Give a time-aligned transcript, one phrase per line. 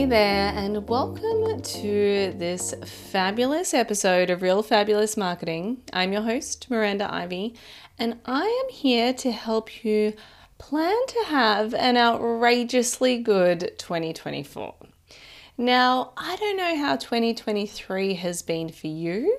[0.00, 5.82] Hey there, and welcome to this fabulous episode of Real Fabulous Marketing.
[5.92, 7.54] I'm your host, Miranda Ivy,
[7.98, 10.14] and I am here to help you
[10.56, 14.74] plan to have an outrageously good 2024.
[15.58, 19.36] Now, I don't know how 2023 has been for you.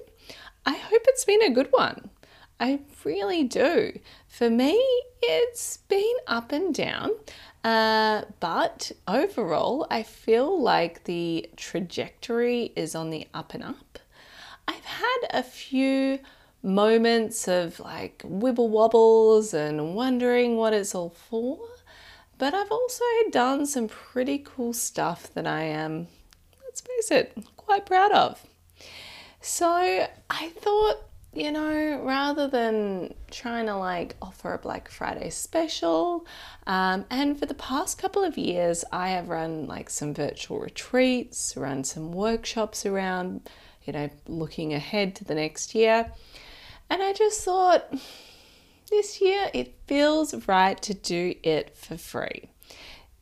[0.64, 2.12] I hope it's been a good one.
[2.59, 3.99] I really do.
[4.27, 4.80] For me,
[5.23, 7.09] it's been up and down.
[7.63, 13.99] Uh, but overall, I feel like the trajectory is on the up and up.
[14.67, 16.20] I've had a few
[16.63, 21.59] moments of like wibble wobbles and wondering what it's all for,
[22.37, 26.07] but I've also done some pretty cool stuff that I am,
[26.63, 28.43] let's face it, quite proud of.
[29.39, 31.03] So I thought
[31.34, 36.26] you know, rather than trying to like offer a Black Friday special,
[36.68, 41.55] um, and for the past couple of years, I have run like some virtual retreats,
[41.55, 43.49] run some workshops around,
[43.85, 46.12] you know, looking ahead to the next year.
[46.90, 47.93] And I just thought
[48.90, 52.49] this year it feels right to do it for free.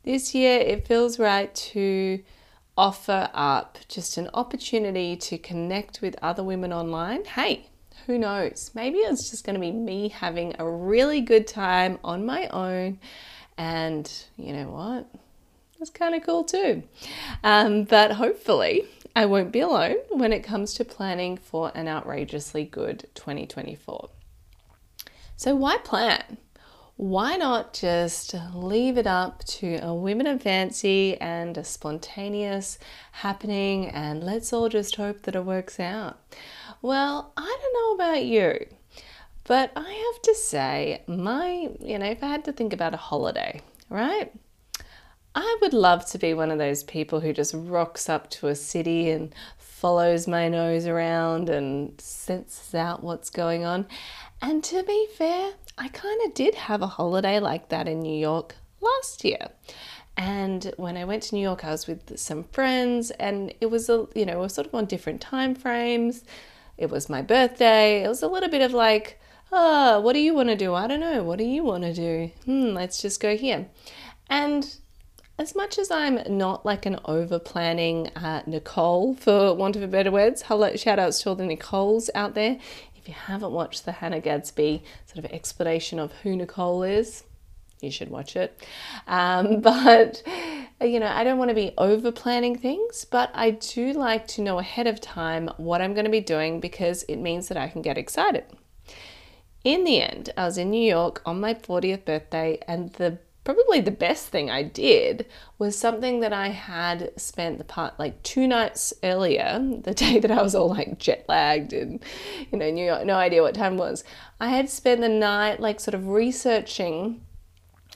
[0.03, 2.23] This year it feels right to
[2.75, 7.25] offer up just an opportunity to connect with other women online.
[7.25, 7.67] Hey,
[8.05, 8.71] who knows?
[8.73, 12.99] Maybe it's just going to be me having a really good time on my own.
[13.57, 15.07] And you know what?
[15.79, 16.83] It's kind of cool too.
[17.43, 22.65] Um, but hopefully, I won't be alone when it comes to planning for an outrageously
[22.65, 24.09] good 2024.
[25.35, 26.37] So, why plan?
[26.99, 32.77] Why not just leave it up to a women of fancy and a spontaneous
[33.13, 36.19] happening and let's all just hope that it works out?
[36.81, 38.65] Well, I don't know about you,
[39.45, 42.97] but I have to say, my, you know, if I had to think about a
[42.97, 44.33] holiday, right?
[45.35, 48.55] I would love to be one of those people who just rocks up to a
[48.55, 53.85] city and follows my nose around and senses out what's going on.
[54.41, 58.17] And to be fair, I kind of did have a holiday like that in New
[58.17, 59.49] York last year.
[60.17, 63.89] And when I went to New York, I was with some friends, and it was
[63.89, 66.25] a you know, we were sort of on different time frames.
[66.77, 68.03] It was my birthday.
[68.03, 69.19] It was a little bit of like,
[69.51, 70.73] oh, what do you want to do?
[70.73, 71.23] I don't know.
[71.23, 72.31] What do you want to do?
[72.43, 73.67] Hmm, let's just go here.
[74.29, 74.75] And
[75.39, 79.87] as much as I'm not like an over planning uh, Nicole, for want of a
[79.87, 82.59] better words, hello, shout outs to all the Nicoles out there.
[82.97, 87.23] If you haven't watched the Hannah Gadsby sort of explanation of who Nicole is,
[87.79, 88.61] you should watch it.
[89.07, 90.21] Um, but,
[90.81, 94.41] you know, I don't want to be over planning things, but I do like to
[94.41, 97.69] know ahead of time what I'm going to be doing because it means that I
[97.69, 98.43] can get excited.
[99.63, 103.81] In the end, I was in New York on my 40th birthday, and the probably
[103.81, 105.25] the best thing I did
[105.57, 110.31] was something that I had spent the part like two nights earlier, the day that
[110.31, 112.03] I was all like jet lagged and
[112.51, 114.03] you know, no idea what time was.
[114.39, 117.21] I had spent the night like sort of researching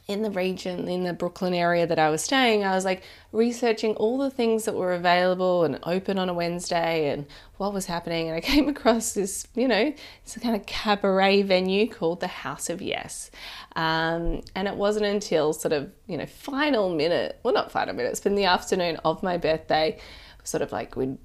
[0.08, 3.96] in the region, in the Brooklyn area that I was staying, I was like researching
[3.96, 7.26] all the things that were available and open on a Wednesday and
[7.56, 8.28] what was happening.
[8.28, 9.94] And I came across this, you know,
[10.26, 13.32] this kind of cabaret venue called the House of Yes.
[13.78, 18.20] Um, and it wasn't until sort of, you know, final minute, well, not final minutes,
[18.20, 19.98] but in the afternoon of my birthday,
[20.44, 21.18] sort of like we'd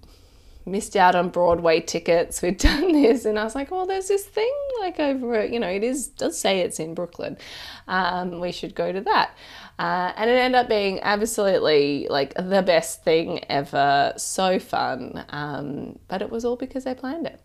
[0.68, 2.42] missed out on Broadway tickets.
[2.42, 5.68] We'd done this, and I was like, "Well, there's this thing like over, you know,
[5.68, 7.36] it is does say it's in Brooklyn.
[7.86, 9.36] Um, we should go to that."
[9.78, 14.12] Uh, and it ended up being absolutely like the best thing ever.
[14.16, 17.40] So fun, um, but it was all because I planned it.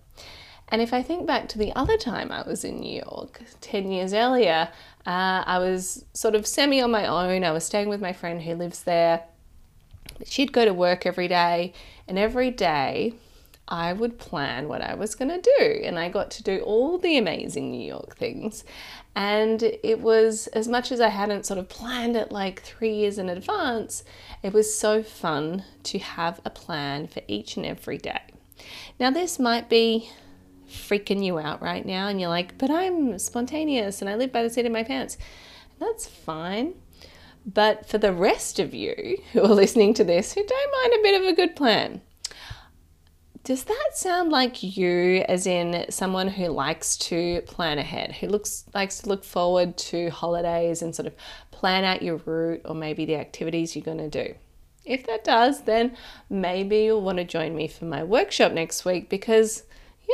[0.70, 3.92] And if I think back to the other time I was in New York, 10
[3.92, 4.70] years earlier,
[5.06, 7.44] uh, I was sort of semi on my own.
[7.44, 9.24] I was staying with my friend who lives there.
[10.26, 11.74] She'd go to work every day,
[12.08, 13.14] and every day
[13.68, 15.82] I would plan what I was going to do.
[15.84, 18.64] And I got to do all the amazing New York things.
[19.16, 23.18] And it was, as much as I hadn't sort of planned it like three years
[23.18, 24.04] in advance,
[24.42, 28.22] it was so fun to have a plan for each and every day.
[29.00, 30.10] Now, this might be
[30.70, 34.44] freaking you out right now, and you're like, but I'm spontaneous and I live by
[34.44, 35.18] the seat of my pants.
[35.80, 36.76] That's fine.
[37.46, 41.04] But for the rest of you who are listening to this who don't mind a
[41.04, 42.02] bit of a good plan,
[43.44, 48.64] does that sound like you as in someone who likes to plan ahead, who looks
[48.74, 51.16] likes to look forward to holidays and sort of
[51.52, 54.34] plan out your route or maybe the activities you're going to do?
[54.86, 55.98] If that does, then
[56.30, 59.64] maybe you'll want to join me for my workshop next week because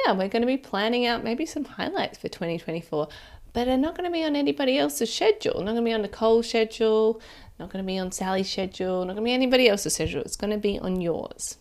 [0.05, 3.07] yeah, we're going to be planning out maybe some highlights for 2024.
[3.53, 5.55] But they're not going to be on anybody else's schedule.
[5.55, 7.21] Not going to be on Nicole's schedule,
[7.57, 10.21] not going to be on Sally's schedule, not going to be anybody else's schedule.
[10.21, 11.57] It's going to be on yours.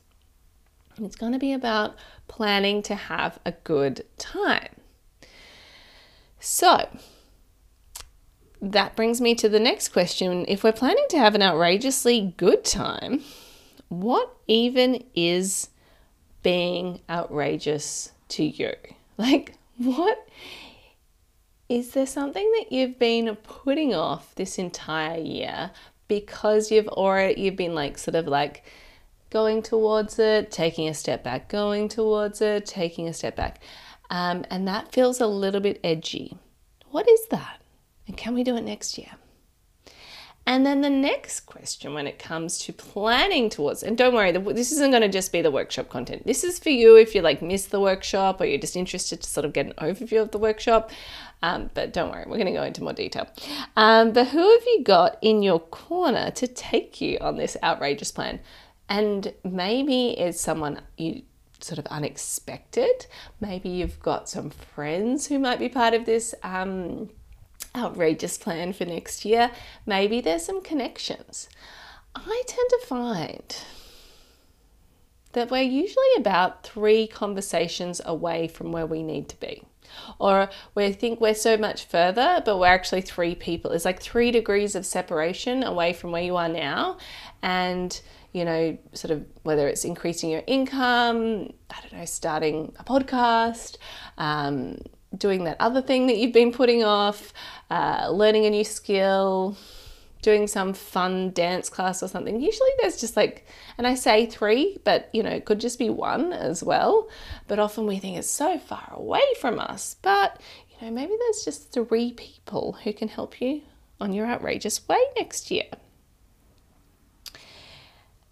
[1.01, 1.97] It's going to be about
[2.27, 4.75] planning to have a good time.
[6.41, 6.89] So,
[8.61, 10.45] that brings me to the next question.
[10.49, 13.23] If we're planning to have an outrageously good time,
[13.89, 15.71] what even is
[16.43, 18.73] being outrageous to you?
[19.17, 20.29] Like, what
[21.69, 25.71] is there something that you've been putting off this entire year
[26.09, 28.65] because you've already you've been like sort of like
[29.31, 33.61] going towards it, taking a step back, going towards it, taking a step back.
[34.11, 36.39] Um, and that feels a little bit edgy.
[36.91, 37.61] What is that?
[38.07, 39.11] And can we do it next year?
[40.49, 44.73] And then the next question when it comes to planning towards, and don't worry, this
[44.73, 46.25] isn't going to just be the workshop content.
[46.25, 49.29] This is for you if you like miss the workshop or you're just interested to
[49.29, 50.91] sort of get an overview of the workshop.
[51.43, 53.29] Um, but don't worry, we're going to go into more detail.
[53.77, 58.11] Um, but who have you got in your corner to take you on this outrageous
[58.11, 58.41] plan?
[58.89, 61.25] And maybe it's someone you
[61.61, 63.07] sort of unexpected.
[63.39, 67.11] Maybe you've got some friends who might be part of this um,
[67.79, 69.51] outrageous plan for next year.
[69.87, 71.49] Maybe there's some connections.
[72.15, 73.57] I tend to find
[75.33, 79.63] that we're usually about three conversations away from where we need to be.
[80.19, 83.71] Or we think we're so much further, but we're actually three people.
[83.71, 86.99] It's like three degrees of separation away from where you are now.
[87.43, 87.99] And
[88.33, 93.77] you know, sort of whether it's increasing your income, I don't know, starting a podcast,
[94.19, 94.79] um,
[95.17, 97.33] doing that other thing that you've been putting off,
[97.71, 99.57] uh, learning a new skill,
[100.23, 102.41] doing some fun dance class or something.
[102.41, 103.47] Usually there's just like,
[103.77, 107.09] and I say three, but you know, it could just be one as well.
[107.47, 109.97] But often we think it's so far away from us.
[110.03, 110.41] But
[110.71, 113.63] you know, maybe there's just three people who can help you
[114.01, 115.67] on your outrageous way next year.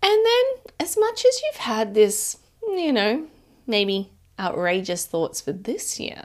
[0.03, 0.45] And then,
[0.79, 3.27] as much as you've had this, you know,
[3.67, 6.23] maybe outrageous thoughts for this year,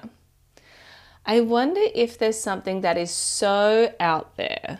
[1.25, 4.79] I wonder if there's something that is so out there,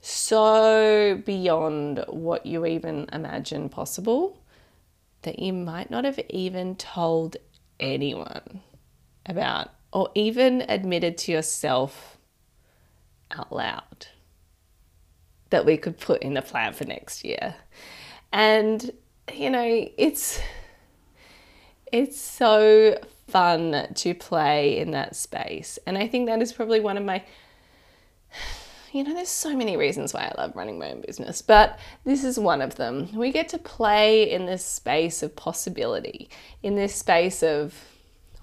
[0.00, 4.42] so beyond what you even imagine possible,
[5.22, 7.36] that you might not have even told
[7.78, 8.62] anyone
[9.26, 12.16] about or even admitted to yourself
[13.30, 14.06] out loud
[15.50, 17.54] that we could put in a plan for next year.
[18.32, 18.90] And
[19.32, 20.40] you know, it's
[21.92, 25.78] it's so fun to play in that space.
[25.86, 27.22] And I think that is probably one of my
[28.92, 32.24] you know, there's so many reasons why I love running my own business, but this
[32.24, 33.14] is one of them.
[33.14, 36.30] We get to play in this space of possibility,
[36.62, 37.74] in this space of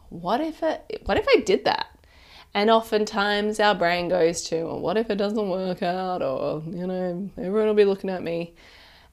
[0.09, 1.87] what if it, what if I did that?
[2.53, 6.21] And oftentimes our brain goes to, well, what if it doesn't work out?
[6.21, 8.53] Or, you know, everyone will be looking at me.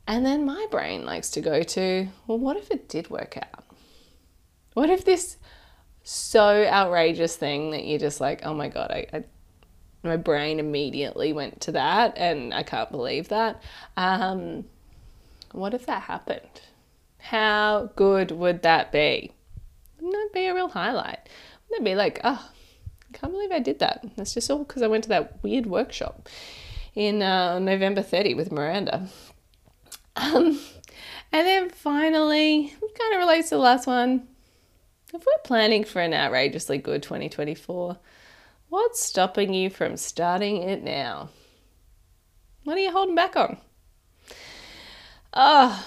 [0.06, 3.64] And then my brain likes to go to, well, what if it did work out?
[4.74, 5.38] What if this
[6.04, 9.24] so outrageous thing that you're just like, oh my God, I, I
[10.02, 13.62] my brain immediately went to that and I can't believe that.
[13.96, 14.64] Um,
[15.52, 16.62] what if that happened?
[17.18, 19.30] How good would that be?
[20.00, 21.28] Wouldn't that be a real highlight?
[21.68, 22.50] Wouldn't it be like, oh,
[23.08, 24.04] I can't believe I did that?
[24.16, 26.28] That's just all because I went to that weird workshop
[26.94, 29.06] in uh, November 30 with Miranda.
[30.16, 30.60] Um,
[31.32, 34.28] and then finally, kind of relates to the last one.
[35.12, 37.98] If we're planning for an outrageously good 2024,
[38.70, 41.28] what's stopping you from starting it now?
[42.64, 43.58] What are you holding back on?
[45.34, 45.86] Ah,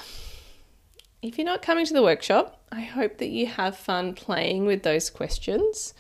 [1.24, 4.84] if you're not coming to the workshop, I hope that you have fun playing with
[4.84, 5.96] those questions,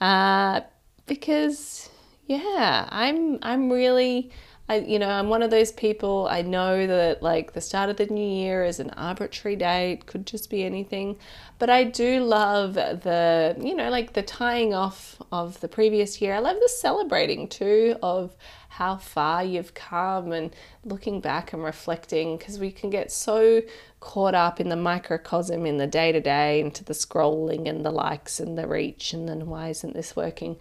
[0.00, 0.60] uh,
[1.06, 1.90] because
[2.26, 4.30] yeah, I'm I'm really
[4.70, 6.28] I, you know, I'm one of those people.
[6.30, 10.28] I know that like the start of the new year is an arbitrary date, could
[10.28, 11.18] just be anything.
[11.58, 16.34] But I do love the, you know, like the tying off of the previous year.
[16.34, 18.36] I love the celebrating too of
[18.68, 23.62] how far you've come and looking back and reflecting because we can get so
[23.98, 27.90] caught up in the microcosm in the day to day into the scrolling and the
[27.90, 30.56] likes and the reach and then why isn't this working?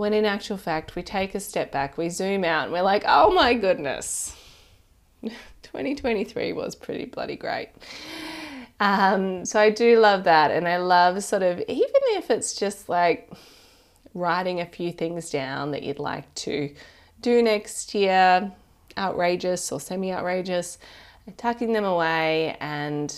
[0.00, 3.04] When in actual fact, we take a step back, we zoom out, and we're like,
[3.06, 4.34] oh my goodness,
[5.22, 7.68] 2023 was pretty bloody great.
[8.80, 12.88] Um, so I do love that, and I love sort of, even if it's just
[12.88, 13.30] like
[14.14, 16.74] writing a few things down that you'd like to
[17.20, 18.50] do next year,
[18.96, 20.78] outrageous or semi outrageous,
[21.36, 23.14] tucking them away and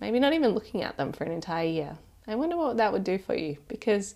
[0.00, 1.98] maybe not even looking at them for an entire year.
[2.26, 4.14] I wonder what that would do for you because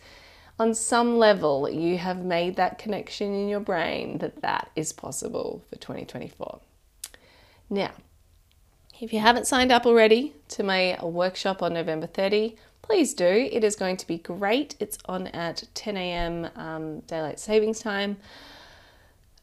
[0.58, 5.62] on some level, you have made that connection in your brain that that is possible
[5.68, 6.60] for 2024.
[7.68, 7.92] Now,
[9.00, 13.26] if you haven't signed up already to my workshop on November 30, please do.
[13.26, 14.74] It is going to be great.
[14.80, 16.48] It's on at 10 a.m.
[16.56, 18.16] Um, daylight savings time.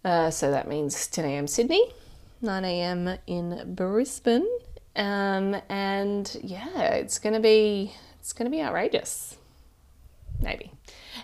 [0.03, 1.47] Uh, so that means 10 a.m.
[1.47, 1.93] Sydney,
[2.41, 3.17] 9 a.m.
[3.27, 4.47] in Brisbane.
[4.95, 9.37] Um, and yeah, it's gonna be it's gonna be outrageous.
[10.43, 10.71] Maybe.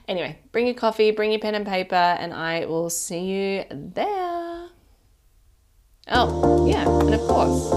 [0.07, 4.69] Anyway, bring your coffee, bring your pen and paper, and I will see you there.
[6.11, 7.69] Oh, yeah, and of course,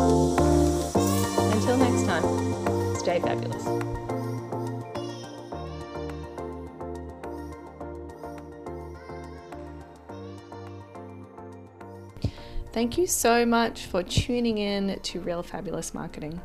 [12.72, 16.40] Thank you so much for tuning in to Real Fabulous Marketing.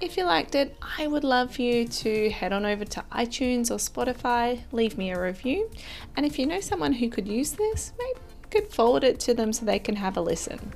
[0.00, 3.70] If you liked it, I would love for you to head on over to iTunes
[3.70, 5.70] or Spotify, leave me a review.
[6.16, 9.34] And if you know someone who could use this, maybe you could forward it to
[9.34, 10.72] them so they can have a listen.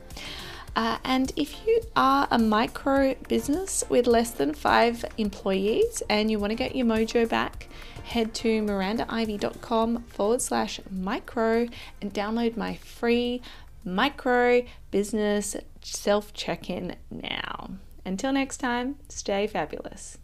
[0.76, 6.38] Uh, and if you are a micro business with less than five employees and you
[6.38, 7.68] want to get your mojo back,
[8.04, 11.68] head to mirandaivy.com forward slash micro
[12.00, 13.42] and download my free
[13.84, 17.70] micro business self check in now.
[18.04, 20.18] Until next time, stay fabulous.